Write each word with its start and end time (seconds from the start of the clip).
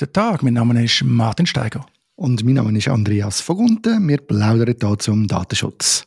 Guten 0.00 0.14
Tag, 0.14 0.42
mein 0.42 0.54
Name 0.54 0.82
ist 0.82 1.04
Martin 1.04 1.44
Steiger. 1.44 1.84
Und 2.16 2.42
mein 2.42 2.54
Name 2.54 2.78
ist 2.78 2.88
Andreas 2.88 3.42
Vogunten. 3.42 4.08
Wir 4.08 4.16
plaudern 4.16 4.74
hier 4.80 4.98
zum 4.98 5.26
Datenschutz. 5.26 6.06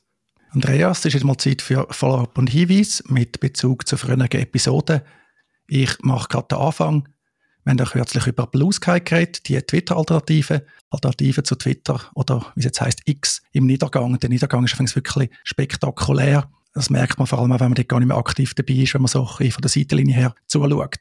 Andreas, 0.50 1.02
es 1.02 1.06
ist 1.06 1.14
jetzt 1.14 1.26
mal 1.26 1.38
Zeit 1.38 1.62
für 1.62 1.86
Follow-up 1.92 2.36
und 2.40 2.50
Hinweis 2.50 3.04
mit 3.08 3.40
Bezug 3.40 3.88
zu 3.88 3.96
früheren 3.96 4.22
Episoden. 4.22 5.02
Ich 5.68 5.96
mache 6.02 6.28
gerade 6.28 6.48
den 6.50 6.58
Anfang. 6.58 7.08
Wir 7.66 7.70
haben 7.70 7.78
ja 7.78 7.86
kürzlich 7.86 8.26
über 8.26 8.48
Blue 8.48 8.74
Sky 8.74 9.00
geredet, 9.00 9.48
die 9.48 9.62
Twitter-Alternative, 9.62 10.66
Alternative 10.90 11.44
zu 11.44 11.54
Twitter 11.54 12.02
oder 12.16 12.52
wie 12.56 12.62
es 12.62 12.66
jetzt 12.66 12.82
heißt 12.82 13.02
X 13.06 13.44
im 13.52 13.68
Niedergang. 13.68 14.18
Der 14.18 14.32
Niedergang 14.32 14.64
ist 14.64 14.74
übrigens 14.74 14.96
wirklich 14.96 15.30
spektakulär. 15.44 16.50
Das 16.74 16.90
merkt 16.90 17.20
man 17.20 17.28
vor 17.28 17.38
allem 17.38 17.52
auch, 17.52 17.60
wenn 17.60 17.70
man 17.70 17.76
dort 17.76 17.90
gar 17.90 18.00
nicht 18.00 18.08
mehr 18.08 18.18
aktiv 18.18 18.56
dabei 18.56 18.74
ist, 18.74 18.96
wenn 18.96 19.04
man 19.04 19.10
so 19.10 19.24
von 19.24 19.62
der 19.62 19.70
Seitenlinie 19.70 20.16
her 20.16 20.36
zuschaut. 20.48 20.98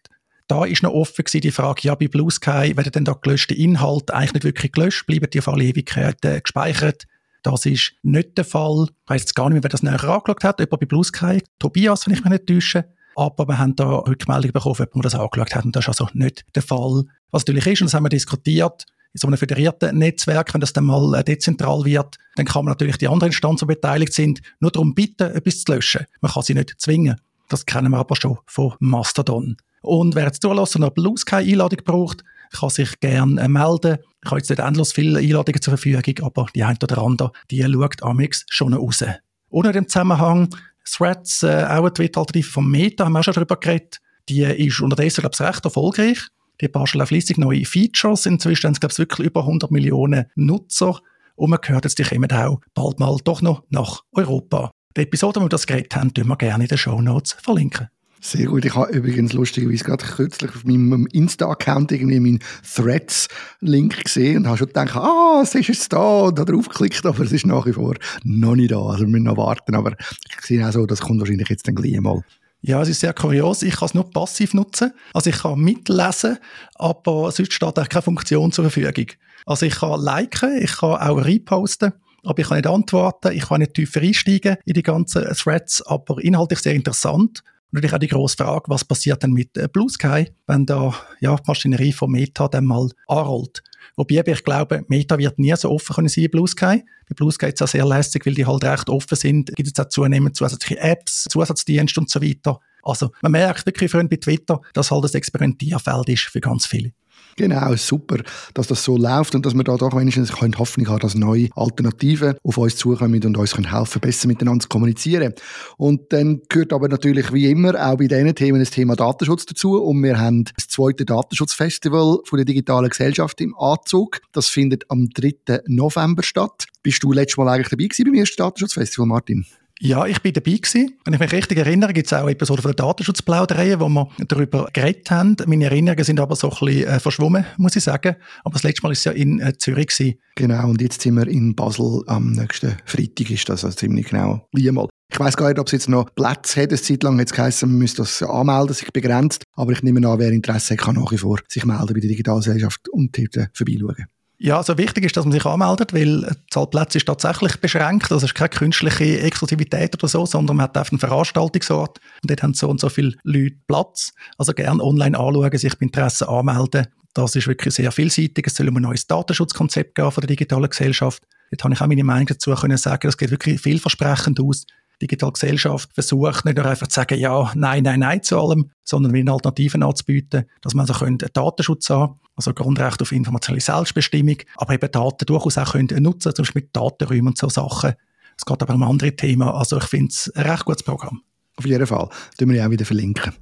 Da 0.49 0.65
ist 0.65 0.83
noch 0.83 0.93
offen 0.93 1.25
gewesen, 1.25 1.41
die 1.41 1.51
Frage, 1.51 1.83
ja, 1.83 1.95
bei 1.95 2.09
Blue 2.09 2.31
Sky 2.31 2.77
werden 2.77 2.93
denn 2.93 3.05
da 3.05 3.13
gelöschte 3.13 3.55
Inhalte 3.55 4.15
eigentlich 4.15 4.35
nicht 4.35 4.45
wirklich 4.45 4.73
gelöscht, 4.73 5.07
bleiben 5.07 5.29
die 5.31 5.39
auf 5.39 5.49
alle 5.49 5.65
Ewigkeiten 5.65 6.43
gespeichert? 6.43 7.07
Das 7.43 7.67
ist 7.67 7.95
nicht 8.03 8.39
der 8.39 8.45
Fall. 8.45 8.87
Ich 8.89 9.11
weiss 9.11 9.23
jetzt 9.23 9.35
gar 9.35 9.49
nicht 9.49 9.55
mehr, 9.55 9.63
wer 9.65 9.71
das 9.71 9.83
näher 9.83 10.03
angeschaut 10.05 10.45
hat, 10.45 10.61
jemand 10.61 10.81
bei 10.81 10.87
Blue 10.87 11.05
Sky, 11.05 11.43
Tobias, 11.59 12.07
wenn 12.07 12.15
ich 12.15 12.23
mich 12.23 12.31
nicht 12.31 12.47
täusche. 12.47 12.85
Aber 13.17 13.47
wir 13.47 13.59
haben 13.59 13.77
da 13.77 13.99
Rückmeldung 13.99 14.53
bekommen, 14.53 14.77
ob 14.81 14.95
man 14.95 15.03
das 15.03 15.15
angeschaut 15.15 15.55
hat. 15.55 15.65
Und 15.65 15.77
das 15.77 15.85
ist 15.85 15.89
also 15.89 16.09
nicht 16.15 16.45
der 16.55 16.63
Fall. 16.63 17.05
Was 17.31 17.43
natürlich 17.43 17.67
ist, 17.67 17.81
und 17.81 17.87
das 17.87 17.95
haben 17.95 18.05
wir 18.05 18.09
diskutiert, 18.11 18.87
in 19.15 19.19
so 19.19 19.27
einem 19.27 19.37
föderierten 19.37 19.99
Netzwerk, 19.99 20.55
wenn 20.55 20.61
das 20.61 20.73
dann 20.73 20.85
mal 20.85 21.15
äh, 21.15 21.25
dezentral 21.25 21.85
wird, 21.85 22.17
dann 22.37 22.47
kann 22.47 22.65
man 22.65 22.73
natürlich 22.73 22.97
die 22.97 23.09
anderen 23.09 23.31
Instanzen, 23.31 23.69
die 23.69 23.75
beteiligt 23.75 24.15
sind, 24.15 24.41
nur 24.61 24.71
darum 24.71 24.95
bitten, 24.95 25.31
etwas 25.35 25.65
zu 25.65 25.73
löschen. 25.73 26.07
Man 26.21 26.33
kann 26.33 26.43
sie 26.43 26.55
nicht 26.55 26.81
zwingen. 26.81 27.21
Das 27.49 27.67
kennen 27.67 27.91
wir 27.91 27.99
aber 27.99 28.17
schon 28.17 28.39
von 28.47 28.75
Mastodon. 28.79 29.57
Und 29.83 30.15
wer 30.15 30.25
jetzt 30.25 30.43
zulassen 30.43 30.79
und 30.79 30.85
eine 30.85 30.93
Blue 30.93 31.17
Sky 31.17 31.37
Einladung 31.37 31.81
braucht, 31.85 32.25
kann 32.53 32.71
sich 32.71 33.01
gerne 33.01 33.41
äh, 33.41 33.49
melden. 33.49 33.99
Ich 34.25 34.31
habe 34.31 34.39
jetzt 34.39 34.51
nicht 34.51 34.61
endlos 34.61 34.93
viele 34.93 35.19
Einladungen 35.19 35.61
zur 35.61 35.77
Verfügung, 35.77 36.25
aber 36.25 36.47
die 36.55 36.63
eine 36.63 36.79
oder 36.83 36.99
andere, 36.99 37.33
die 37.51 37.63
schaut 37.63 38.03
amix 38.03 38.45
schon 38.49 38.75
raus. 38.75 39.05
Ohne 39.51 39.73
dem 39.73 39.89
Zusammenhang, 39.89 40.49
Threads, 40.85 41.43
äh, 41.43 41.65
auch 41.65 41.81
eine 41.81 41.93
Twitter-Alternative 41.93 42.49
von 42.49 42.71
Meta, 42.71 43.05
haben 43.05 43.13
wir 43.13 43.21
auch 43.21 43.25
schon 43.25 43.35
darüber 43.35 43.57
geredet. 43.57 44.01
Die 44.29 44.43
ist 44.43 44.81
unterdessen, 44.81 45.23
glaube 45.23 45.35
ich, 45.35 45.41
recht 45.41 45.65
erfolgreich. 45.65 46.19
Die 46.61 46.69
basteln 46.69 47.07
fließig 47.07 47.39
neue 47.39 47.65
Features. 47.65 48.27
Inzwischen 48.27 48.69
haben 48.69 48.75
sie, 48.75 48.81
glaube 48.81 48.93
ich, 48.93 48.99
wirklich 48.99 49.27
über 49.27 49.41
100 49.41 49.71
Millionen 49.71 50.27
Nutzer. 50.37 51.01
Und 51.35 51.51
man 51.51 51.59
hört 51.65 51.85
jetzt, 51.85 51.99
die 51.99 52.05
kommen 52.05 52.31
auch 52.31 52.61
bald 52.75 53.01
mal 53.01 53.17
doch 53.25 53.43
noch 53.43 53.65
nach 53.71 54.03
Europa. 54.13 54.71
Die 54.97 55.03
Episode, 55.03 55.41
wo 55.41 55.47
wir 55.47 55.49
das 55.49 55.67
geredet 55.67 55.97
haben, 55.97 56.13
tun 56.13 56.29
wir 56.29 56.37
gerne 56.37 56.65
in 56.65 56.69
den 56.69 56.79
Show 56.79 57.01
Notes 57.01 57.33
verlinken. 57.33 57.89
Sehr 58.25 58.47
gut. 58.47 58.65
Ich 58.65 58.77
habe 58.77 58.93
übrigens 58.93 59.33
lustigerweise 59.33 59.83
gerade 59.83 60.05
kürzlich 60.07 60.55
auf 60.55 60.63
meinem 60.63 61.07
Insta-Account 61.07 61.91
irgendwie 61.91 62.21
meinen 62.21 62.39
Threads-Link 62.73 64.05
gesehen 64.05 64.39
und 64.39 64.47
habe 64.47 64.59
schon 64.59 64.69
gedacht, 64.69 64.95
ah, 64.95 65.41
es 65.43 65.57
ist 65.57 65.67
jetzt 65.67 65.93
da 65.93 66.21
und 66.21 66.39
da 66.39 66.45
draufgeklickt, 66.45 67.05
aber 67.05 67.25
es 67.25 67.33
ist 67.33 67.47
nach 67.47 67.67
wie 67.67 67.73
vor 67.73 67.97
noch 68.23 68.55
nicht 68.55 68.71
da. 68.71 68.81
Also 68.81 69.01
wir 69.01 69.09
müssen 69.09 69.25
noch 69.25 69.37
warten, 69.37 69.75
aber 69.75 69.97
ich 69.99 70.47
sehe 70.47 70.67
auch 70.67 70.73
so, 70.73 70.87
das 70.87 71.01
kommt 71.01 71.19
wahrscheinlich 71.19 71.49
jetzt 71.49 71.67
dann 71.67 71.75
gleich 71.75 72.01
mal. 72.01 72.23
Ja, 72.61 72.81
es 72.81 72.91
ist 72.91 73.01
sehr 73.01 73.13
kurios. 73.13 73.65
Ich 73.65 73.75
kann 73.75 73.87
es 73.87 73.95
nur 73.95 74.09
passiv 74.09 74.55
nutzen. 74.55 74.93
Also 75.13 75.31
ich 75.31 75.39
kann 75.39 75.59
mitlesen, 75.59 76.39
aber 76.77 77.33
sonst 77.33 77.53
steht 77.53 77.77
auch 77.77 77.89
keine 77.89 78.03
Funktion 78.03 78.53
zur 78.53 78.71
Verfügung. 78.71 79.07
Also 79.47 79.67
ich 79.67 79.75
kann 79.75 80.01
liken, 80.01 80.63
ich 80.63 80.77
kann 80.77 80.91
auch 80.91 81.25
reposten, 81.25 81.93
aber 82.23 82.39
ich 82.39 82.47
kann 82.47 82.59
nicht 82.59 82.69
antworten, 82.69 83.33
ich 83.33 83.49
kann 83.49 83.59
nicht 83.59 83.75
tiefer 83.75 84.01
einsteigen 84.01 84.59
in 84.65 84.75
die 84.75 84.85
ganzen 84.85 85.25
Threads, 85.25 85.83
aber 85.83 86.23
inhaltlich 86.23 86.61
sehr 86.61 86.75
interessant. 86.75 87.43
Natürlich 87.73 87.95
auch 87.95 87.99
die 87.99 88.09
grosse 88.09 88.37
Frage, 88.37 88.65
was 88.69 88.85
passiert 88.85 89.23
denn 89.23 89.33
mit 89.33 89.57
äh, 89.57 89.67
Blue 89.67 89.89
Sky, 89.89 90.31
wenn 90.47 90.67
da 90.67 90.95
ja, 91.21 91.35
die 91.35 91.43
Maschinerie 91.47 91.93
von 91.93 92.11
Meta 92.11 92.47
dann 92.47 92.67
mal 92.67 92.89
anrollt. 93.09 93.63
Wobei 93.97 94.23
ich 94.25 94.45
glaube, 94.45 94.85
Meta 94.89 95.19
wird 95.19 95.39
nie 95.39 95.55
so 95.57 95.71
offen 95.71 95.95
können 95.95 96.09
sein 96.09 96.25
wie 96.25 96.29
Blue 96.29 96.47
Sky. 96.47 96.85
Bei 97.09 97.15
Blue 97.17 97.33
Sky 97.33 97.47
ist 97.47 97.55
es 97.55 97.63
auch 97.63 97.69
sehr 97.69 97.87
lästig, 97.87 98.27
weil 98.27 98.35
die 98.35 98.47
halt 98.47 98.63
recht 98.63 98.89
offen 98.91 99.17
sind. 99.17 99.55
Gibt 99.57 99.71
es 99.73 99.85
auch 99.85 99.89
zunehmend 99.89 100.37
zusätzliche 100.37 100.81
Apps, 100.81 101.25
Zusatzdienste 101.31 102.01
und 102.01 102.11
so 102.11 102.21
weiter. 102.23 102.61
Also 102.83 103.11
man 103.23 103.33
merkt 103.33 103.65
wirklich 103.65 103.91
vorhin 103.91 104.09
bei 104.09 104.17
Twitter, 104.17 104.61
dass 104.75 104.91
halt 104.91 105.05
das 105.05 105.15
Experimentierfeld 105.15 106.09
ist 106.11 106.23
für 106.25 106.41
ganz 106.41 106.67
viele. 106.67 106.93
Genau, 107.37 107.75
super, 107.77 108.19
dass 108.55 108.67
das 108.67 108.85
so 108.85 108.97
läuft 108.97 109.35
und 109.35 109.47
dass 109.47 109.55
wir 109.55 109.65
da 109.65 109.77
doch 109.77 109.97
wenigstens 109.97 110.33
können 110.33 110.59
Hoffnung 110.59 110.89
haben, 110.89 111.01
dass 111.01 111.15
neue 111.15 111.49
Alternativen 111.55 112.35
auf 112.43 112.59
uns 112.59 112.77
zukommen 112.77 113.25
und 113.25 113.37
uns 113.37 113.55
können 113.55 113.71
helfen, 113.71 114.01
besser 114.01 114.29
miteinander 114.29 114.63
zu 114.63 114.69
kommunizieren. 114.69 115.33
Und 115.79 116.13
dann 116.13 116.43
gehört 116.49 116.73
aber 116.73 116.89
natürlich 116.89 117.33
wie 117.33 117.51
immer 117.51 117.75
auch 117.75 117.97
bei 117.97 118.07
diesen 118.07 118.35
Themen 118.35 118.61
das 118.61 118.71
Thema 118.71 118.97
Datenschutz 118.97 119.47
dazu 119.47 119.83
und 119.83 120.03
wir 120.03 120.19
haben 120.19 120.45
das 120.57 120.69
zweite 120.69 121.05
Datenschutzfestival 121.05 122.19
von 122.25 122.37
der 122.37 122.45
digitalen 122.45 122.91
Gesellschaft 122.91 123.41
im 123.41 123.57
Anzug. 123.57 124.21
Das 124.33 124.49
findet 124.49 124.91
am 124.91 125.09
3. 125.09 125.63
November 125.67 126.23
statt. 126.23 126.67
Bist 126.83 127.03
du 127.03 127.13
letztes 127.13 127.39
Mal 127.39 127.49
eigentlich 127.49 127.69
dabei 127.69 127.85
gewesen 127.85 128.05
beim 128.05 128.15
ersten 128.15 128.37
Datenschutzfestival, 128.37 129.07
Martin? 129.07 129.47
Ja, 129.85 130.07
ich 130.07 130.23
bin 130.23 130.33
dabei 130.33 130.53
gewesen. 130.53 130.97
Wenn 131.05 131.15
ich 131.15 131.19
mich 131.19 131.33
richtig 131.33 131.59
erinnere, 131.59 131.93
gibt 131.93 132.07
es 132.07 132.13
auch 132.13 132.29
Episoden 132.29 132.63
von 132.63 132.71
der 132.71 132.87
Datenschutzplauderei, 132.87 133.81
wo 133.81 133.89
wir 133.89 134.09
darüber 134.29 134.69
geredet 134.73 135.11
haben. 135.11 135.35
Meine 135.47 135.65
Erinnerungen 135.65 136.05
sind 136.05 136.21
aber 136.21 136.37
so 136.37 136.51
ein 136.51 136.57
bisschen 136.65 136.87
äh, 136.87 137.01
verschwommen, 137.01 137.45
muss 137.57 137.75
ich 137.75 137.83
sagen. 137.83 138.15
Aber 138.45 138.53
das 138.53 138.63
letzte 138.63 138.85
Mal 138.85 138.91
war 138.91 138.93
es 138.93 139.03
ja 139.03 139.11
in 139.11 139.41
äh, 139.41 139.59
Zürich. 139.59 139.89
Gewesen. 139.89 140.21
Genau, 140.37 140.69
und 140.69 140.81
jetzt 140.81 141.03
sind 141.03 141.17
wir 141.17 141.27
in 141.27 141.57
Basel 141.57 142.05
am 142.07 142.31
nächsten 142.31 142.77
Freitag, 142.85 143.29
ist 143.33 143.49
das 143.49 143.65
also 143.65 143.77
ziemlich 143.77 144.11
genau 144.11 144.47
mal. 144.53 144.89
Ich 145.13 145.19
weiß 145.19 145.37
gar 145.37 145.49
nicht, 145.49 145.59
ob 145.59 145.67
es 145.67 145.73
jetzt 145.73 145.89
noch 145.89 146.15
Plätze 146.15 146.63
hat. 146.63 146.69
Eine 146.69 146.81
Zeit 146.81 147.03
lang 147.03 147.19
hat 147.19 147.27
es 147.27 147.33
geheißen, 147.33 147.69
man 147.69 147.79
müsste 147.79 148.03
das 148.03 148.23
anmelden, 148.23 148.75
sich 148.75 148.93
begrenzt. 148.93 149.43
Aber 149.57 149.73
ich 149.73 149.83
nehme 149.83 150.07
an, 150.09 150.21
wer 150.21 150.31
Interesse 150.31 150.75
hat, 150.75 150.81
kann 150.81 150.95
nach 150.95 151.11
wie 151.11 151.19
vor 151.19 151.41
sich 151.49 151.65
melden 151.65 151.93
bei 151.93 151.99
der 151.99 152.09
Digitalgesellschaft 152.09 152.89
und 152.89 153.19
dort 153.19 153.51
vorbeischauen. 153.53 154.07
Ja, 154.45 154.57
also 154.57 154.77
wichtig 154.77 155.05
ist, 155.05 155.17
dass 155.17 155.25
man 155.25 155.31
sich 155.31 155.47
anmeldet, 155.47 155.95
weil 155.95 156.23
die 156.23 156.51
Zahl 156.51 156.67
Plätze 156.67 156.99
ist 156.99 157.07
tatsächlich 157.07 157.61
beschränkt. 157.61 158.11
Also 158.11 158.17
es 158.17 158.33
ist 158.33 158.35
keine 158.35 158.49
künstliche 158.49 159.21
Exklusivität 159.21 159.95
oder 159.95 160.09
so, 160.09 160.27
sondern 160.27 160.57
man 160.57 160.65
hat 160.65 160.77
einfach 160.77 160.91
einen 160.91 160.99
Veranstaltungsort 160.99 162.01
und 162.23 162.29
dort 162.29 162.43
haben 162.43 162.53
so 162.53 162.69
und 162.69 162.81
so 162.81 162.89
viele 162.89 163.15
Leute 163.23 163.55
Platz. 163.69 164.13
Also 164.39 164.53
gerne 164.53 164.83
online 164.83 165.17
anschauen, 165.17 165.57
sich 165.57 165.79
bei 165.79 165.87
Interesse 165.87 166.29
anmelden. 166.29 166.89
Das 167.15 167.37
ist 167.37 167.47
wirklich 167.47 167.73
sehr 167.73 167.93
vielseitig. 167.93 168.49
Es 168.49 168.57
soll 168.57 168.69
um 168.69 168.79
ein 168.79 168.83
neues 168.83 169.07
Datenschutzkonzept 169.07 169.95
gehen 169.95 170.11
von 170.11 170.23
der 170.23 170.27
digitalen 170.27 170.69
Gesellschaft. 170.69 171.23
Dort 171.53 171.63
habe 171.63 171.75
ich 171.75 171.81
auch 171.81 171.87
meine 171.87 172.03
Meinung 172.03 172.27
dazu 172.27 172.53
können 172.53 172.79
sagen. 172.79 173.07
Das 173.07 173.17
geht 173.17 173.31
wirklich 173.31 173.61
vielversprechend 173.61 174.41
aus. 174.41 174.67
Digitale 175.03 175.33
Gesellschaft 175.33 175.93
versucht 175.93 176.45
nicht 176.45 176.57
nur 176.57 176.67
einfach 176.67 176.87
zu 176.87 176.95
sagen, 176.95 177.19
ja, 177.19 177.53
nein, 177.55 177.83
nein, 177.83 178.01
nein 178.01 178.23
zu 178.23 178.39
allem, 178.39 178.71
sondern 178.85 179.13
wie 179.13 179.29
Alternativen 179.29 179.83
anzubieten, 179.83 180.45
dass 180.61 180.75
man 180.75 180.89
also 180.89 181.05
einen 181.05 181.19
Datenschutz 181.19 181.91
haben 181.91 182.21
also 182.37 182.55
Grundrecht 182.55 183.03
auf 183.03 183.13
informationelle 183.13 183.61
Selbstbestimmung, 183.61 184.37
aber 184.57 184.75
eben 184.75 184.91
Daten 184.91 185.27
durchaus 185.27 185.59
auch 185.59 185.73
können 185.73 186.03
nutzen, 186.03 186.35
zum 186.35 186.45
Beispiel 186.45 186.63
mit 186.63 186.77
Datenräumen 186.77 187.29
und 187.29 187.39
so 187.39 187.49
Sachen. 187.49 187.95
Es 188.37 188.45
geht 188.45 188.63
aber 188.63 188.75
um 188.75 188.83
andere 188.83 189.15
Themen, 189.15 189.49
also 189.49 189.79
ich 189.79 189.85
finde 189.85 190.09
es 190.09 190.33
ein 190.35 190.49
recht 190.49 190.65
gutes 190.65 190.83
Programm. 190.83 191.23
Auf 191.57 191.67
jeden 191.67 191.87
Fall, 191.87 192.09
das 192.37 192.49
wir 192.49 192.57
ja 192.57 192.67
auch 192.67 192.71
wieder 192.71 192.87
verlinken. 192.87 193.33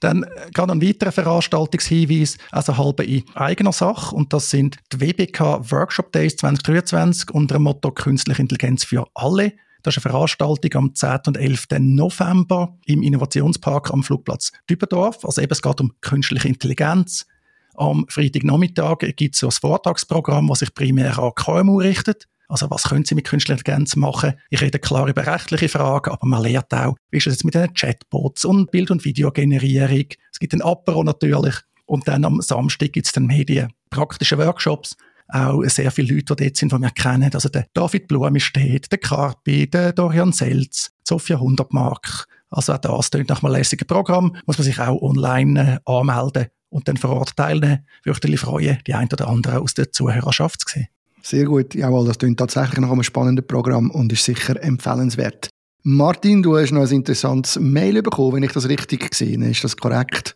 Dann 0.00 0.26
gerade 0.52 0.72
ein 0.72 0.82
weiterer 0.82 1.12
Veranstaltungshinweis, 1.12 2.36
also 2.50 2.76
halb 2.76 3.00
in 3.00 3.24
eigener 3.34 3.72
Sache, 3.72 4.14
und 4.14 4.32
das 4.34 4.50
sind 4.50 4.76
die 4.92 5.00
WBK 5.00 5.70
Workshop 5.70 6.12
Days 6.12 6.36
2023 6.36 7.30
unter 7.30 7.54
dem 7.54 7.62
Motto 7.62 7.90
Künstliche 7.90 8.42
Intelligenz 8.42 8.84
für 8.84 9.06
alle. 9.14 9.54
Das 9.84 9.98
ist 9.98 10.06
eine 10.06 10.12
Veranstaltung 10.12 10.74
am 10.76 10.94
10. 10.94 11.18
und 11.26 11.36
11. 11.36 11.66
November 11.78 12.74
im 12.86 13.02
Innovationspark 13.02 13.92
am 13.92 14.02
Flugplatz 14.02 14.50
Dübendorf. 14.68 15.22
Also 15.26 15.42
eben, 15.42 15.52
es 15.52 15.60
geht 15.60 15.78
um 15.78 15.92
künstliche 16.00 16.48
Intelligenz. 16.48 17.26
Am 17.74 18.06
Freitagnachmittag 18.08 19.00
gibt 19.14 19.34
es 19.34 19.40
so 19.40 19.48
ein 19.48 19.52
Vortragsprogramm, 19.52 20.48
das 20.48 20.60
sich 20.60 20.74
primär 20.74 21.18
an 21.18 21.32
KMU 21.34 21.80
richtet. 21.80 22.26
Also 22.48 22.70
was 22.70 22.84
können 22.84 23.04
Sie 23.04 23.14
mit 23.14 23.26
künstlicher 23.26 23.58
Intelligenz 23.58 23.94
machen? 23.94 24.32
Ich 24.48 24.62
rede 24.62 24.78
klar 24.78 25.06
über 25.06 25.26
rechtliche 25.26 25.68
Fragen, 25.68 26.12
aber 26.12 26.26
man 26.26 26.42
lernt 26.42 26.72
auch, 26.72 26.96
wie 27.10 27.18
ist 27.18 27.26
es 27.26 27.34
jetzt 27.34 27.44
mit 27.44 27.54
den 27.54 27.74
Chatbots 27.74 28.46
und 28.46 28.70
Bild- 28.70 28.90
und 28.90 29.04
Videogenerierung. 29.04 30.06
Es 30.32 30.38
gibt 30.38 30.54
ein 30.54 30.62
Apero 30.62 31.04
natürlich. 31.04 31.56
Und 31.84 32.08
dann 32.08 32.24
am 32.24 32.40
Samstag 32.40 32.94
gibt 32.94 33.04
es 33.04 33.12
dann 33.12 33.26
Medien, 33.26 33.70
praktische 33.90 34.38
Workshops 34.38 34.96
auch 35.28 35.62
sehr 35.64 35.90
viele 35.90 36.14
Leute, 36.14 36.36
die 36.36 36.44
dort 36.44 36.56
sind, 36.56 36.72
die 36.72 36.78
wir 36.78 36.90
kennen. 36.90 37.30
Also 37.32 37.48
der 37.48 37.66
David 37.72 38.08
Blum 38.08 38.38
steht, 38.38 38.90
der 38.92 38.98
Carpi, 38.98 39.68
der 39.68 39.92
Dorian 39.92 40.32
Selz, 40.32 40.90
Sophia 41.02 41.38
Hundertmark. 41.38 42.26
Also 42.50 42.72
auch 42.72 42.78
das 42.78 43.10
klingt 43.10 43.30
nach 43.30 43.42
einem 43.42 43.52
lässigen 43.52 43.86
Programm. 43.86 44.36
Muss 44.46 44.58
man 44.58 44.64
sich 44.64 44.78
auch 44.78 45.00
online 45.00 45.80
äh, 45.86 45.90
anmelden 45.90 46.46
und 46.68 46.88
dann 46.88 46.96
vor 46.96 47.10
Ort 47.10 47.36
teilnehmen. 47.36 47.86
Würde 48.04 48.28
mich 48.28 48.40
freuen, 48.40 48.78
die 48.86 48.94
ein 48.94 49.08
oder 49.12 49.28
andere 49.28 49.60
aus 49.60 49.74
der 49.74 49.92
Zuhörerschaft 49.92 50.60
zu 50.60 50.74
sehen. 50.74 50.88
Sehr 51.22 51.46
gut. 51.46 51.74
Jawohl, 51.74 52.06
das 52.06 52.18
klingt 52.18 52.38
tatsächlich 52.38 52.80
nach 52.80 52.90
einem 52.90 53.02
spannenden 53.02 53.46
Programm 53.46 53.90
und 53.90 54.12
ist 54.12 54.24
sicher 54.24 54.62
empfehlenswert. 54.62 55.48
Martin, 55.82 56.42
du 56.42 56.56
hast 56.56 56.72
noch 56.72 56.82
ein 56.82 56.90
interessantes 56.90 57.58
Mail 57.58 58.02
bekommen, 58.02 58.36
wenn 58.36 58.42
ich 58.42 58.52
das 58.52 58.68
richtig 58.68 59.10
gesehen 59.10 59.42
habe. 59.42 59.50
Ist 59.50 59.64
das 59.64 59.76
korrekt? 59.76 60.34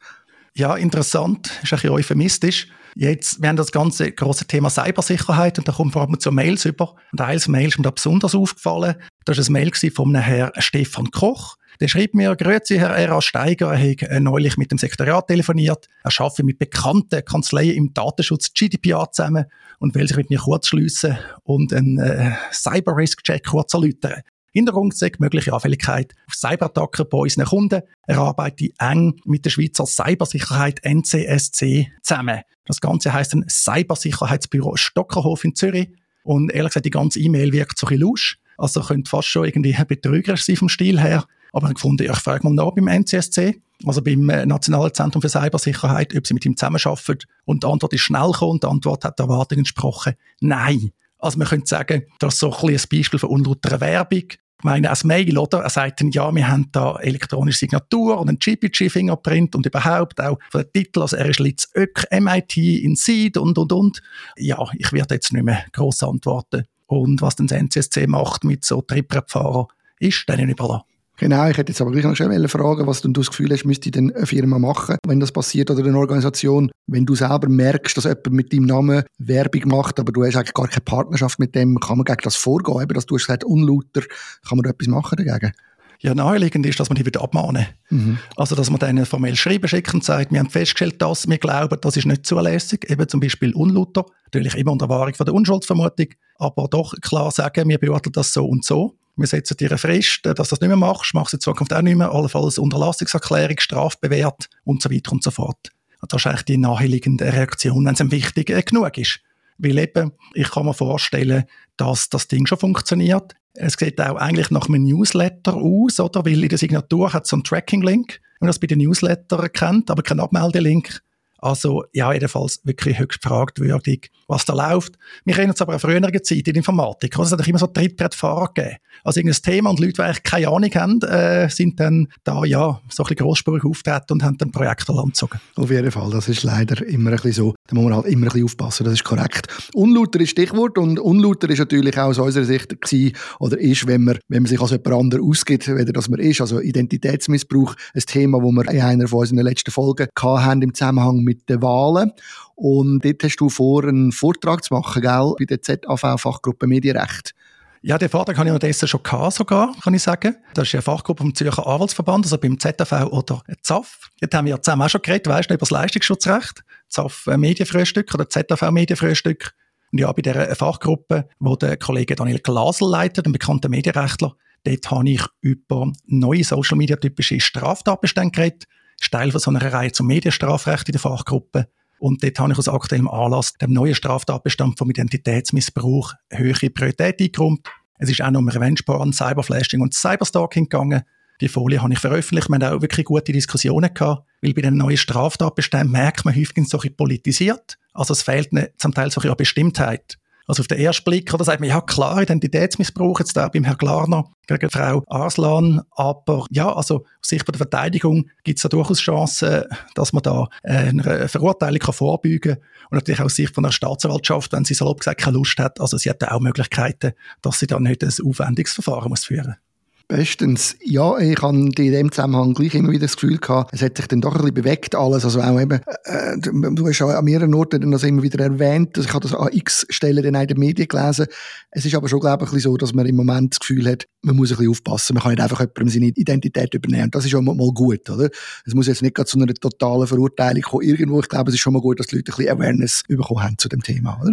Ja, 0.54 0.76
interessant. 0.76 1.46
Ist 1.62 1.72
ein 1.72 1.76
bisschen 1.76 1.90
euphemistisch. 1.90 2.68
Jetzt, 2.94 3.40
wir 3.40 3.48
haben 3.48 3.56
das 3.56 3.70
ganze 3.70 4.10
große 4.10 4.46
Thema 4.46 4.70
Cybersicherheit 4.70 5.58
und 5.58 5.68
da 5.68 5.72
kommen 5.72 5.92
vor 5.92 6.02
allem 6.02 6.18
zu 6.18 6.32
Mails 6.32 6.64
über. 6.64 6.96
Und 7.12 7.20
eines 7.20 7.46
Mail 7.46 7.68
ist 7.68 7.78
mir 7.78 7.84
da 7.84 7.90
besonders 7.90 8.34
aufgefallen. 8.34 8.96
Das 9.24 9.38
war 9.38 9.46
ein 9.46 9.52
Mail 9.52 9.70
von 9.72 10.08
einem 10.08 10.24
Herrn 10.24 10.50
Stefan 10.58 11.10
Koch. 11.10 11.56
Der 11.80 11.86
schreibt 11.86 12.14
mir, 12.14 12.34
grüezi 12.34 12.76
Herr 12.76 12.96
R.A. 12.96 13.22
Steiger, 13.22 13.72
er 13.72 13.90
hat 13.90 14.02
äh, 14.02 14.18
neulich 14.18 14.56
mit 14.56 14.72
dem 14.72 14.78
Sekretariat 14.78 15.28
telefoniert. 15.28 15.86
Er 16.02 16.10
arbeitet 16.18 16.44
mit 16.44 16.58
bekannten 16.58 17.24
Kanzleien 17.24 17.76
im 17.76 17.94
Datenschutz 17.94 18.52
GDPR 18.52 19.12
zusammen 19.12 19.44
und 19.78 19.94
will 19.94 20.08
sich 20.08 20.16
mit 20.16 20.30
mir 20.30 20.40
kurz 20.40 20.66
schliessen 20.66 21.18
und 21.44 21.72
einen 21.72 21.98
äh, 21.98 22.32
Cyber-Risk-Check 22.52 23.46
kurz 23.46 23.74
erläutern. 23.74 24.22
Hintergrund 24.52 24.96
sagt 24.96 25.20
mögliche 25.20 25.52
Anfälligkeit 25.52 26.14
auf 26.26 26.34
Cyberattacken 26.34 27.06
bei 27.08 27.18
unseren 27.18 27.46
Kunden. 27.46 27.82
Er 28.06 28.18
arbeitet 28.18 28.72
eng 28.78 29.20
mit 29.24 29.44
der 29.44 29.50
Schweizer 29.50 29.86
Cybersicherheit 29.86 30.80
NCSC 30.84 31.92
zusammen. 32.02 32.40
Das 32.64 32.80
Ganze 32.80 33.12
heißt 33.12 33.34
ein 33.34 33.44
Cybersicherheitsbüro 33.48 34.76
Stockerhof 34.76 35.44
in 35.44 35.54
Zürich. 35.54 35.88
Und 36.22 36.50
ehrlich 36.52 36.70
gesagt, 36.70 36.86
die 36.86 36.90
ganze 36.90 37.20
E-Mail 37.20 37.52
wirkt 37.52 37.78
so 37.78 37.86
ein 37.86 37.88
bisschen 37.88 38.00
lusch. 38.02 38.38
Also 38.58 38.82
könnte 38.82 39.08
fast 39.08 39.28
schon 39.28 39.46
irgendwie 39.46 39.76
betrügerisch 39.88 40.44
sein 40.44 40.56
vom 40.56 40.68
Stil 40.68 41.00
her. 41.00 41.24
Aber 41.52 41.64
ich 41.64 41.68
habe 41.68 41.74
gefunden, 41.74 42.10
ich 42.10 42.18
frage 42.18 42.46
mal 42.46 42.52
nach 42.52 42.74
beim 42.74 42.88
NCSC, 42.88 43.60
also 43.86 44.02
beim 44.02 44.28
äh, 44.28 44.44
Nationalen 44.44 44.92
Zentrum 44.92 45.22
für 45.22 45.28
Cybersicherheit, 45.28 46.14
ob 46.14 46.26
sie 46.26 46.34
mit 46.34 46.44
ihm 46.44 46.56
zusammenarbeiten. 46.56 47.26
Und 47.46 47.62
die 47.62 47.66
Antwort 47.66 47.94
ist 47.94 48.02
schnell 48.02 48.30
gekommen 48.32 48.52
und 48.52 48.64
die 48.64 48.68
Antwort 48.68 49.04
hat 49.04 49.18
der 49.18 49.24
Erwartung 49.26 49.58
entsprochen. 49.58 50.14
Nein. 50.40 50.92
Also 51.18 51.38
man 51.38 51.48
könnte 51.48 51.66
sagen, 51.66 52.04
das 52.18 52.34
ist 52.34 52.40
so 52.40 52.52
ein, 52.52 52.68
ein 52.68 52.80
Beispiel 52.90 53.18
von 53.18 53.30
unlauterer 53.30 53.80
Werbung. 53.80 54.24
Ich 54.60 54.64
meine, 54.64 54.90
als 54.90 55.04
Mail, 55.04 55.38
oder? 55.38 55.60
Er 55.60 55.70
sagt 55.70 56.00
dann, 56.00 56.10
ja, 56.10 56.34
wir 56.34 56.48
haben 56.48 56.68
da 56.72 56.96
elektronische 56.96 57.58
Signatur 57.58 58.18
und 58.18 58.28
ein 58.28 58.38
GPG-Fingerprint 58.40 59.54
und 59.54 59.66
überhaupt 59.66 60.20
auch 60.20 60.38
von 60.50 60.62
den 60.62 60.72
Titel, 60.72 61.00
also 61.00 61.16
er 61.16 61.26
ist 61.26 61.38
Litz 61.38 61.68
Ök, 61.76 62.04
MIT 62.10 62.56
in 62.56 62.96
Seed 62.96 63.36
und, 63.36 63.56
und, 63.56 63.72
und. 63.72 64.02
Ja, 64.36 64.64
ich 64.76 64.92
werde 64.92 65.14
jetzt 65.14 65.32
nicht 65.32 65.44
mehr 65.44 65.64
gross 65.72 66.02
antworten. 66.02 66.64
Und 66.86 67.22
was 67.22 67.36
dann 67.36 67.46
das 67.46 67.58
NCSC 67.58 68.08
macht 68.08 68.42
mit 68.42 68.64
so 68.64 68.82
Trittbrettfahrern, 68.82 69.66
ist 70.00 70.28
denen 70.28 70.48
überlassen. 70.48 70.84
Genau, 71.18 71.48
ich 71.48 71.58
hätte 71.58 71.72
jetzt 71.72 71.80
aber 71.80 71.90
gleich 71.90 72.04
noch 72.04 72.14
schnell 72.14 72.46
fragen, 72.46 72.86
was 72.86 73.00
du 73.00 73.08
das 73.08 73.28
Gefühl 73.28 73.50
hast, 73.50 73.64
müsste 73.64 73.90
denn 73.90 74.14
eine 74.14 74.24
Firma 74.24 74.60
machen, 74.60 74.96
wenn 75.04 75.18
das 75.18 75.32
passiert 75.32 75.68
oder 75.68 75.84
eine 75.84 75.98
Organisation, 75.98 76.70
wenn 76.86 77.06
du 77.06 77.16
selber 77.16 77.48
merkst, 77.48 77.96
dass 77.96 78.04
jemand 78.04 78.30
mit 78.30 78.52
deinem 78.52 78.66
Namen 78.66 79.02
Werbung 79.18 79.62
macht, 79.66 79.98
aber 79.98 80.12
du 80.12 80.24
hast 80.24 80.36
eigentlich 80.36 80.54
gar 80.54 80.68
keine 80.68 80.82
Partnerschaft 80.82 81.40
mit 81.40 81.56
dem, 81.56 81.80
kann 81.80 81.98
man 81.98 82.04
gegen 82.04 82.22
das 82.22 82.36
vorgehen? 82.36 82.82
Eben, 82.82 82.94
dass 82.94 83.06
du 83.06 83.16
hast 83.16 83.26
gesagt, 83.26 83.42
unlauter, 83.42 84.02
kann 84.48 84.58
man 84.58 84.62
da 84.62 84.70
etwas 84.70 84.86
machen 84.86 85.16
dagegen? 85.16 85.52
Ja, 86.00 86.14
naheliegend 86.14 86.64
ist, 86.64 86.78
dass 86.78 86.88
man 86.88 86.94
die 86.96 87.04
wieder 87.04 87.20
abmahnen. 87.20 87.66
Mhm. 87.90 88.18
Also, 88.36 88.54
dass 88.54 88.70
man 88.70 88.78
denen 88.78 89.04
formell 89.04 89.34
schreiben 89.34 89.66
schickt 89.66 89.92
und 89.92 90.04
sagt, 90.04 90.30
wir 90.30 90.38
haben 90.38 90.50
festgestellt, 90.50 91.02
dass 91.02 91.28
wir 91.28 91.38
glauben, 91.38 91.76
das 91.80 91.96
ist 91.96 92.06
nicht 92.06 92.24
zulässig, 92.26 92.88
eben 92.88 93.08
zum 93.08 93.18
Beispiel 93.18 93.52
unlauter, 93.54 94.06
natürlich 94.26 94.54
immer 94.54 94.70
unter 94.70 94.88
Wahrung 94.88 95.14
von 95.14 95.26
der 95.26 95.34
Unschuldsvermutung, 95.34 96.06
aber 96.36 96.68
doch 96.70 96.94
klar 97.02 97.32
sagen, 97.32 97.68
wir 97.68 97.78
beurteilen 97.78 98.12
das 98.12 98.32
so 98.32 98.46
und 98.46 98.64
so 98.64 98.97
wir 99.18 99.26
setzen 99.26 99.56
dir 99.56 99.68
eine 99.68 99.78
Frist, 99.78 100.20
dass 100.24 100.34
du 100.34 100.42
das 100.42 100.60
nicht 100.60 100.68
mehr 100.68 100.76
machst, 100.76 101.12
machst 101.12 101.32
du 101.32 101.36
in 101.36 101.40
Zukunft 101.40 101.72
auch 101.74 101.82
nicht 101.82 101.96
mehr, 101.96 102.12
allenfalls 102.12 102.58
Unterlassungserklärung, 102.58 103.58
strafbewehrt 103.58 104.48
und 104.64 104.80
so 104.80 104.90
weiter 104.90 105.12
und 105.12 105.22
so 105.22 105.30
fort. 105.30 105.70
Das 106.08 106.22
ist 106.22 106.26
eigentlich 106.26 106.44
die 106.44 106.58
naheliegende 106.58 107.32
Reaktion, 107.32 107.84
wenn 107.84 107.94
es 107.94 108.00
ihm 108.00 108.12
wichtig 108.12 108.50
äh, 108.50 108.62
genug 108.62 108.96
ist. 108.98 109.20
Weil 109.58 109.78
eben, 109.78 110.12
ich 110.34 110.50
kann 110.50 110.64
mir 110.64 110.74
vorstellen, 110.74 111.44
dass 111.76 112.08
das 112.08 112.28
Ding 112.28 112.46
schon 112.46 112.58
funktioniert. 112.58 113.34
Es 113.54 113.74
sieht 113.74 114.00
auch 114.00 114.14
eigentlich 114.14 114.52
nach 114.52 114.68
einem 114.68 114.84
Newsletter 114.84 115.54
aus, 115.56 115.98
oder? 115.98 116.24
Weil 116.24 116.44
in 116.44 116.48
der 116.48 116.58
Signatur 116.58 117.12
hat 117.12 117.24
es 117.24 117.30
so 117.30 117.36
einen 117.36 117.42
Tracking-Link, 117.42 118.20
wenn 118.38 118.46
man 118.46 118.48
das 118.48 118.60
bei 118.60 118.68
den 118.68 118.78
Newsletter 118.78 119.48
kennt, 119.48 119.90
aber 119.90 120.02
kein 120.02 120.20
Abmeldelink. 120.20 121.02
Also, 121.38 121.84
ja, 121.92 122.12
jedenfalls 122.12 122.60
wirklich 122.64 122.98
höchst 122.98 123.22
fragwürdig, 123.22 124.10
was 124.26 124.44
da 124.44 124.54
läuft. 124.54 124.98
Wir 125.24 125.34
kennen 125.34 125.50
uns 125.50 125.60
aber 125.60 125.76
auch 125.76 125.80
früheren 125.80 126.12
Zeit 126.22 126.38
in 126.38 126.44
der 126.44 126.56
Informatik. 126.56 127.16
Es 127.16 127.32
hat 127.32 127.46
immer 127.46 127.58
so 127.58 127.68
Trittbrettfahrer 127.68 128.52
gegeben. 128.54 128.76
Also, 129.04 129.20
irgendein 129.20 129.42
Thema 129.42 129.70
und 129.70 129.78
Leute, 129.78 129.92
die 129.92 130.02
eigentlich 130.02 130.22
keine 130.24 130.48
Ahnung 130.48 130.70
haben, 130.74 131.02
äh, 131.02 131.48
sind 131.48 131.78
dann 131.78 132.08
da, 132.24 132.44
ja, 132.44 132.80
so 132.88 133.04
ein 133.04 133.08
bisschen 133.08 133.16
grossspurig 133.16 133.64
auftreten 133.64 134.14
und 134.14 134.24
haben 134.24 134.36
dann 134.38 134.50
Projekte 134.50 134.92
landgezogen. 134.92 135.40
Auf 135.54 135.70
jeden 135.70 135.90
Fall. 135.92 136.10
Das 136.10 136.28
ist 136.28 136.42
leider 136.42 136.84
immer 136.84 137.10
ein 137.10 137.16
bisschen 137.16 137.32
so. 137.32 137.54
Da 137.68 137.76
muss 137.76 137.84
man 137.84 137.94
halt 137.94 138.06
immer 138.06 138.26
ein 138.26 138.32
bisschen 138.32 138.44
aufpassen. 138.44 138.84
Das 138.84 138.94
ist 138.94 139.04
korrekt. 139.04 139.46
Unlauter 139.74 140.20
ist 140.20 140.30
Stichwort 140.30 140.76
und 140.76 140.98
unlauter 140.98 141.48
ist 141.48 141.60
natürlich 141.60 141.96
auch 141.96 142.08
aus 142.08 142.18
unserer 142.18 142.44
Sicht 142.44 142.80
gewesen, 142.80 143.16
oder 143.38 143.58
ist, 143.58 143.86
wenn 143.86 144.02
man, 144.02 144.18
wenn 144.28 144.42
man 144.42 144.50
sich 144.50 144.60
als 144.60 144.72
jemand 144.72 144.94
anderes 144.94 145.24
ausgibt, 145.24 145.68
weder 145.68 145.92
das 145.92 146.08
man 146.08 146.18
ist. 146.18 146.40
Also, 146.40 146.60
Identitätsmissbrauch, 146.60 147.76
ein 147.94 148.00
Thema, 148.00 148.40
das 148.40 148.50
wir 148.50 148.72
in 148.72 148.80
einer 148.80 149.06
von 149.06 149.20
unseren 149.20 149.38
letzten 149.38 149.70
Folgen 149.70 150.08
hatten 150.20 150.62
im 150.62 150.74
Zusammenhang 150.74 151.27
mit 151.28 151.48
den 151.48 151.62
Wahlen. 151.62 152.12
Und 152.54 153.04
dort 153.04 153.22
hast 153.22 153.36
du 153.36 153.48
vor, 153.48 153.84
einen 153.84 154.12
Vortrag 154.12 154.64
zu 154.64 154.74
machen, 154.74 155.02
gell, 155.02 155.34
bei 155.38 155.44
der 155.44 155.62
ZAV-Fachgruppe 155.62 156.66
Medienrecht. 156.66 157.34
Ja, 157.82 157.96
den 157.96 158.08
Vortrag 158.08 158.36
habe 158.36 158.48
ich 158.48 158.52
unterdessen 158.52 158.88
schon 158.88 159.02
gehabt, 159.02 159.34
sogar, 159.34 159.72
kann 159.82 159.94
ich 159.94 160.02
sagen. 160.02 160.36
Das 160.54 160.66
ist 160.66 160.74
eine 160.74 160.82
Fachgruppe 160.82 161.22
vom 161.22 161.34
Zürcher 161.34 161.66
Anwaltsverband, 161.66 162.24
also 162.24 162.38
beim 162.38 162.58
ZAV 162.58 163.06
oder 163.12 163.42
ZAF. 163.62 164.10
Jetzt 164.20 164.34
haben 164.34 164.46
wir 164.46 164.60
zusammen 164.60 164.82
auch 164.82 164.88
schon 164.88 165.02
geredet, 165.02 165.28
weißt 165.28 165.48
du, 165.48 165.54
über 165.54 165.60
das 165.60 165.70
Leistungsschutzrecht. 165.70 166.64
ZAF 166.88 167.26
Medienfrühstück 167.26 168.12
oder 168.14 168.28
ZAV 168.28 168.70
Medienfrühstück. 168.72 169.54
Und 169.92 170.00
ja, 170.00 170.10
bei 170.10 170.22
dieser 170.22 170.54
Fachgruppe, 170.56 171.28
wo 171.38 171.54
der 171.56 171.76
Kollege 171.76 172.16
Daniel 172.16 172.40
Glasel 172.40 172.90
leitet, 172.90 173.26
ein 173.26 173.32
bekannter 173.32 173.68
Medienrechtler, 173.68 174.34
dort 174.64 174.90
habe 174.90 175.08
ich 175.08 175.22
über 175.40 175.92
neue 176.06 176.44
Social-Media-typische 176.44 177.40
Straftatbestände 177.40 178.32
geredet. 178.32 178.64
Teil 179.00 179.30
von 179.30 179.40
so 179.40 179.50
einer 179.50 179.72
Reihe 179.72 179.92
zum 179.92 180.06
Medienstrafrecht 180.06 180.88
in 180.88 180.92
der 180.92 181.00
Fachgruppe. 181.00 181.68
Und 181.98 182.22
dort 182.22 182.38
habe 182.38 182.52
ich 182.52 182.58
aus 182.58 182.68
aktuellem 182.68 183.08
Anlass 183.08 183.54
dem 183.54 183.72
neuen 183.72 183.94
Straftatbestand 183.94 184.78
vom 184.78 184.90
Identitätsmissbrauch 184.90 186.14
höhere 186.30 186.70
Priorität 186.70 187.20
eingeräumt. 187.20 187.66
Es 187.98 188.10
ist 188.10 188.22
auch 188.22 188.30
noch 188.30 188.40
um 188.40 188.48
Revenge-Porn, 188.48 189.12
Cyberflashing 189.12 189.80
und 189.80 189.94
Cyberstalking 189.94 190.64
gegangen. 190.64 191.02
Die 191.40 191.48
Folie 191.48 191.82
habe 191.82 191.92
ich 191.92 191.98
veröffentlicht. 191.98 192.48
Wir 192.48 192.54
haben 192.54 192.76
auch 192.76 192.82
wirklich 192.82 193.06
gute 193.06 193.32
Diskussionen 193.32 193.92
gehabt, 193.92 194.26
weil 194.42 194.54
bei 194.54 194.62
den 194.62 194.76
neuen 194.76 194.96
Straftatbeständen 194.96 195.90
merkt 195.90 196.24
man 196.24 196.34
häufig 196.34 196.68
so 196.68 196.80
ein 196.80 196.96
politisiert. 196.96 197.78
Also 197.92 198.12
es 198.12 198.22
fehlt 198.22 198.50
zum 198.78 198.94
Teil 198.94 199.10
so 199.10 199.20
ein 199.20 199.22
bisschen 199.22 199.36
Bestimmtheit. 199.36 200.18
Also 200.48 200.62
auf 200.62 200.66
den 200.66 200.78
ersten 200.78 201.04
Blick, 201.04 201.32
oder 201.34 201.44
sagt 201.44 201.60
man, 201.60 201.68
ja 201.68 201.82
klar, 201.82 202.22
Identitätsmissbrauch 202.22 203.20
jetzt 203.20 203.36
da 203.36 203.48
beim 203.48 203.64
Herrn 203.64 203.76
Klarner 203.76 204.24
gegen 204.46 204.70
Frau 204.70 205.04
Arslan, 205.06 205.82
aber 205.90 206.46
ja, 206.50 206.74
also 206.74 207.04
aus 207.04 207.28
Sicht 207.28 207.46
der 207.46 207.58
Verteidigung 207.58 208.30
gibt 208.44 208.58
es 208.58 208.62
da 208.62 208.70
durchaus 208.70 208.98
Chancen, 208.98 209.64
dass 209.94 210.14
man 210.14 210.22
da 210.22 210.48
äh, 210.62 210.88
eine 210.88 211.28
Verurteilung 211.28 211.78
kann 211.80 211.92
vorbeugen 211.92 212.54
kann. 212.54 212.64
Und 212.90 212.96
natürlich 212.96 213.20
auch 213.20 213.26
aus 213.26 213.36
Sicht 213.36 213.54
von 213.54 213.64
der 213.64 213.72
Staatsanwaltschaft, 213.72 214.52
wenn 214.52 214.64
sie 214.64 214.72
salopp 214.72 215.00
gesagt 215.00 215.20
keine 215.20 215.36
Lust 215.36 215.58
hat, 215.58 215.80
also 215.82 215.98
sie 215.98 216.08
hat 216.08 216.22
da 216.22 216.30
auch 216.30 216.40
Möglichkeiten, 216.40 217.12
dass 217.42 217.58
sie 217.58 217.66
dann 217.66 217.82
nicht 217.82 218.02
ein 218.02 218.12
aufwendiges 218.24 218.72
Verfahren 218.72 219.10
muss 219.10 219.26
führen 219.26 219.48
muss. 219.48 219.67
Bestens. 220.08 220.74
Ja, 220.82 221.18
ich 221.18 221.42
habe 221.42 221.54
in 221.54 221.70
dem 221.70 222.10
Zusammenhang 222.10 222.54
gleich 222.54 222.74
immer 222.74 222.90
wieder 222.90 223.02
das 223.02 223.16
Gefühl 223.16 223.36
gehabt, 223.36 223.74
es 223.74 223.82
hat 223.82 223.98
sich 223.98 224.06
dann 224.06 224.22
doch 224.22 224.34
ein 224.34 224.40
bisschen 224.40 224.54
bewegt 224.54 224.94
alles. 224.94 225.22
Also 225.22 225.42
auch 225.42 225.60
eben, 225.60 225.82
äh, 226.04 226.38
du 226.38 226.88
hast 226.88 227.02
an 227.02 227.24
mehreren 227.26 227.52
Orten 227.52 227.90
das 227.90 228.04
immer 228.04 228.22
wieder 228.22 228.42
erwähnt, 228.42 228.96
also 228.96 229.06
ich 229.06 229.14
habe 229.14 229.28
das 229.28 229.34
an 229.34 229.50
x 229.52 229.86
Stellen 229.90 230.24
in 230.24 230.32
den 230.32 230.58
Medien 230.58 230.88
gelesen. 230.88 231.26
Es 231.70 231.84
ist 231.84 231.94
aber 231.94 232.08
schon, 232.08 232.20
glaube 232.20 232.46
ich, 232.50 232.62
so, 232.62 232.74
dass 232.78 232.94
man 232.94 233.04
im 233.04 233.16
Moment 233.16 233.52
das 233.52 233.60
Gefühl 233.60 233.86
hat, 233.86 234.08
man 234.22 234.34
muss 234.34 234.50
ein 234.50 234.56
bisschen 234.56 234.70
aufpassen. 234.70 235.12
Man 235.12 235.22
kann 235.22 235.32
nicht 235.32 235.42
einfach 235.42 235.60
jemandem 235.60 235.88
seine 235.90 236.06
Identität 236.06 236.72
übernehmen. 236.72 237.04
Und 237.04 237.14
das 237.14 237.26
ist 237.26 237.30
schon 237.30 237.44
mal 237.44 237.54
gut, 237.72 238.08
oder? 238.08 238.30
Es 238.64 238.72
muss 238.72 238.86
jetzt 238.86 239.02
nicht 239.02 239.14
gerade 239.14 239.28
zu 239.28 239.38
einer 239.38 239.52
totalen 239.52 240.06
Verurteilung 240.06 240.62
kommen. 240.62 240.84
Irgendwo, 240.84 241.20
ich 241.20 241.28
glaube, 241.28 241.50
es 241.50 241.54
ist 241.56 241.60
schon 241.60 241.74
mal 241.74 241.82
gut, 241.82 242.00
dass 242.00 242.06
die 242.06 242.16
Leute 242.16 242.32
ein 242.32 242.36
bisschen 242.36 242.56
Awareness 242.56 243.02
bekommen 243.06 243.42
haben 243.42 243.58
zu 243.58 243.68
dem 243.68 243.82
Thema, 243.82 244.18
oder? 244.22 244.32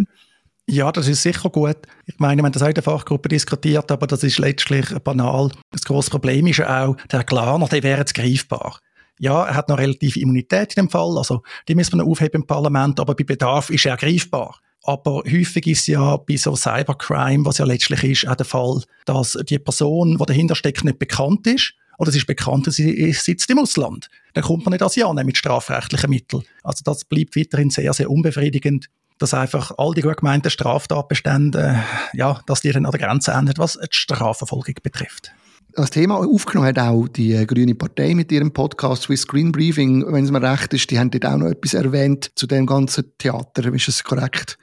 Ja, 0.68 0.90
das 0.90 1.06
ist 1.06 1.22
sicher 1.22 1.48
gut. 1.48 1.76
Ich 2.06 2.18
meine, 2.18 2.42
wir 2.42 2.44
haben 2.44 2.52
das 2.52 2.62
auch 2.62 2.68
in 2.68 2.74
der 2.74 2.82
Fachgruppe 2.82 3.28
diskutiert, 3.28 3.90
aber 3.92 4.08
das 4.08 4.24
ist 4.24 4.38
letztlich 4.38 4.86
banal. 5.04 5.52
Das 5.70 5.82
grosse 5.82 6.10
Problem 6.10 6.48
ist 6.48 6.56
ja 6.56 6.84
auch, 6.86 6.96
der 7.12 7.22
Klarner, 7.22 7.68
der 7.68 7.84
wäre 7.84 8.00
jetzt 8.00 8.14
greifbar. 8.14 8.80
Ja, 9.20 9.44
er 9.44 9.54
hat 9.54 9.68
noch 9.68 9.78
relative 9.78 10.18
Immunität 10.18 10.74
in 10.74 10.86
dem 10.86 10.90
Fall, 10.90 11.16
also 11.16 11.42
die 11.68 11.76
müssen 11.76 11.92
wir 11.92 11.98
noch 11.98 12.10
aufheben 12.10 12.42
im 12.42 12.46
Parlament, 12.46 12.98
aber 12.98 13.14
bei 13.14 13.22
Bedarf 13.22 13.70
ist 13.70 13.86
er 13.86 13.96
greifbar. 13.96 14.58
Aber 14.82 15.22
häufig 15.24 15.68
ist 15.68 15.86
ja 15.86 16.16
bei 16.16 16.36
so 16.36 16.56
Cybercrime, 16.56 17.44
was 17.44 17.58
ja 17.58 17.64
letztlich 17.64 18.02
ist, 18.02 18.28
auch 18.28 18.36
der 18.36 18.46
Fall, 18.46 18.82
dass 19.04 19.38
die 19.48 19.58
Person, 19.58 20.18
die 20.18 20.26
dahinter 20.26 20.56
steckt, 20.56 20.84
nicht 20.84 20.98
bekannt 20.98 21.46
ist. 21.46 21.74
Oder 21.98 22.10
es 22.10 22.16
ist 22.16 22.26
bekannt, 22.26 22.72
sie 22.72 23.12
sitzt 23.12 23.48
im 23.50 23.58
Ausland. 23.58 24.10
Dann 24.34 24.44
kommt 24.44 24.64
man 24.64 24.72
nicht 24.72 24.82
als 24.82 24.96
Ja 24.96 25.12
mit 25.12 25.38
strafrechtlichen 25.38 26.10
Mitteln. 26.10 26.42
Also 26.62 26.82
das 26.84 27.04
bleibt 27.04 27.36
weiterhin 27.36 27.70
sehr, 27.70 27.92
sehr 27.94 28.10
unbefriedigend 28.10 28.90
dass 29.18 29.34
einfach 29.34 29.72
all 29.78 29.94
die 29.94 30.02
gut 30.02 30.18
gemeinten 30.18 30.50
Straftatbestände, 30.50 31.82
ja, 32.12 32.40
dass 32.46 32.60
die 32.60 32.72
dann 32.72 32.86
an 32.86 32.92
der 32.92 33.00
Grenze 33.00 33.32
enden, 33.32 33.54
was 33.56 33.74
die 33.74 33.86
Strafverfolgung 33.90 34.74
betrifft. 34.82 35.32
Das 35.76 35.90
Thema 35.90 36.16
aufgenommen 36.16 36.68
hat 36.68 36.78
auch 36.78 37.06
die 37.06 37.34
äh, 37.34 37.44
Grüne 37.44 37.74
Partei 37.74 38.14
mit 38.14 38.32
ihrem 38.32 38.50
Podcast 38.50 39.02
Swiss 39.02 39.26
Green 39.26 39.52
Briefing, 39.52 40.10
wenn 40.10 40.24
es 40.24 40.30
mir 40.30 40.40
recht 40.40 40.72
ist, 40.72 40.90
die 40.90 40.98
haben 40.98 41.10
dort 41.10 41.26
auch 41.26 41.36
noch 41.36 41.48
etwas 41.48 41.74
erwähnt 41.74 42.30
zu 42.34 42.46
dem 42.46 42.64
ganzen 42.64 43.12
Theater. 43.18 43.74
Ist 43.74 43.88
das 43.88 44.02
korrekt? 44.02 44.58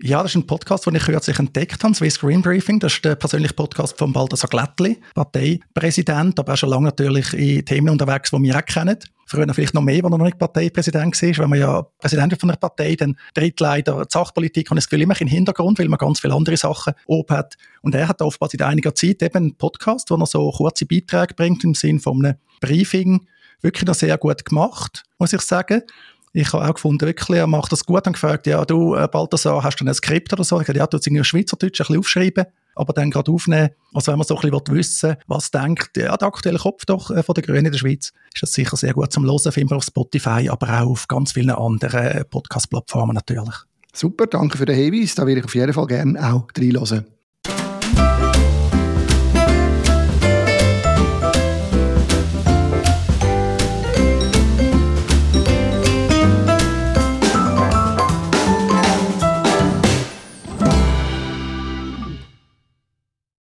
Ja, 0.00 0.20
das 0.20 0.32
ist 0.32 0.36
ein 0.36 0.46
Podcast, 0.48 0.86
den 0.86 0.96
ich 0.96 1.04
kürzlich 1.04 1.38
entdeckt 1.38 1.82
habe, 1.84 1.94
Swiss 1.94 2.18
Green 2.18 2.42
Briefing. 2.42 2.80
Das 2.80 2.94
ist 2.94 3.04
der 3.04 3.14
persönliche 3.14 3.54
Podcast 3.54 3.96
von 3.98 4.12
Baldassar 4.12 4.50
Glättli, 4.50 5.00
Parteipräsident, 5.14 6.38
aber 6.40 6.54
auch 6.54 6.56
schon 6.56 6.70
lange 6.70 6.86
natürlich 6.86 7.32
in 7.34 7.64
Themen 7.64 7.90
unterwegs, 7.90 8.30
die 8.30 8.42
wir 8.42 8.56
auch 8.56 8.64
kennen. 8.64 8.98
Früher 9.28 9.52
vielleicht 9.52 9.74
noch 9.74 9.82
mehr, 9.82 10.02
wenn 10.02 10.12
er 10.12 10.18
noch 10.18 10.24
nicht 10.24 10.38
Parteipräsident 10.38 11.20
war. 11.22 11.38
Wenn 11.38 11.50
man 11.50 11.58
ja 11.58 11.82
Präsident 11.98 12.38
von 12.40 12.50
einer 12.50 12.56
Partei, 12.56 12.96
dann 12.96 13.16
tritt 13.34 13.60
leider 13.60 14.04
die 14.04 14.08
Sachpolitik 14.10 14.70
und 14.70 14.76
das 14.76 14.88
Gefühl 14.88 15.02
immer 15.02 15.20
in 15.20 15.26
den 15.26 15.34
Hintergrund, 15.34 15.78
weil 15.78 15.88
man 15.88 15.98
ganz 15.98 16.20
viele 16.20 16.34
andere 16.34 16.56
Sachen 16.56 16.94
oben 17.06 17.36
hat. 17.36 17.56
Und 17.82 17.94
er 17.94 18.08
hat 18.08 18.22
oftmals 18.22 18.54
in 18.54 18.62
einiger 18.62 18.94
Zeit 18.94 19.22
eben 19.22 19.36
einen 19.36 19.56
Podcast, 19.56 20.10
wo 20.10 20.16
er 20.16 20.26
so 20.26 20.50
kurze 20.50 20.86
Beiträge 20.86 21.34
bringt 21.34 21.62
im 21.64 21.74
Sinne 21.74 22.00
von 22.00 22.24
einem 22.24 22.36
Briefing. 22.60 23.26
Wirklich 23.60 23.86
noch 23.86 23.94
sehr 23.94 24.16
gut 24.18 24.44
gemacht, 24.44 25.04
muss 25.18 25.32
ich 25.32 25.40
sagen. 25.42 25.82
Ich 26.32 26.52
habe 26.52 26.68
auch 26.68 26.74
gefunden, 26.74 27.06
wirklich, 27.06 27.38
er 27.38 27.46
macht 27.46 27.72
das 27.72 27.84
gut 27.84 28.06
und 28.06 28.12
gefragt, 28.12 28.46
ja, 28.46 28.64
du, 28.64 28.94
äh, 28.94 29.08
Balthasar, 29.08 29.62
hast 29.62 29.80
du 29.80 29.84
ein 29.84 29.94
Skript 29.94 30.32
oder 30.32 30.44
so? 30.44 30.60
Ich 30.60 30.68
habe 30.68 30.78
ja, 30.78 30.86
du 30.86 30.98
irgendwie 30.98 31.24
Schweizerdeutsch 31.24 31.80
ein 31.80 31.84
bisschen 31.84 31.98
aufschreiben, 31.98 32.44
aber 32.78 32.92
dann 32.92 33.10
gerade 33.10 33.30
aufnehmen. 33.30 33.70
Also 33.92 34.12
wenn 34.12 34.18
man 34.18 34.26
so 34.26 34.36
ein 34.36 34.50
bisschen 34.50 34.76
wissen 34.76 35.16
was 35.26 35.50
denkt 35.50 35.96
ja, 35.96 36.16
der 36.16 36.28
aktuelle 36.28 36.58
Kopf 36.58 36.84
doch 36.86 37.10
äh, 37.10 37.22
von 37.22 37.34
der 37.34 37.42
Grünen 37.42 37.66
in 37.66 37.72
der 37.72 37.78
Schweiz, 37.78 38.12
ist 38.32 38.42
das 38.42 38.52
sicher 38.52 38.76
sehr 38.76 38.94
gut 38.94 39.12
zum 39.12 39.24
Hören, 39.24 39.52
finden 39.52 39.74
auf 39.74 39.84
Spotify, 39.84 40.48
aber 40.48 40.82
auch 40.82 40.90
auf 40.90 41.08
ganz 41.08 41.32
vielen 41.32 41.50
anderen 41.50 42.00
äh, 42.00 42.24
Podcast-Plattformen 42.24 43.14
natürlich. 43.14 43.54
Super, 43.92 44.26
danke 44.26 44.58
für 44.58 44.66
den 44.66 44.76
Hinweis. 44.76 45.14
Da 45.14 45.26
würde 45.26 45.40
ich 45.40 45.44
auf 45.44 45.54
jeden 45.54 45.72
Fall 45.72 45.86
gerne 45.86 46.32
auch 46.32 46.46
reinhören. 46.56 47.17